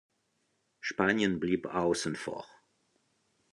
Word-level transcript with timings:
Spanien 0.79 1.39
blieb 1.39 1.67
außen 1.67 2.15
vor. 2.15 2.47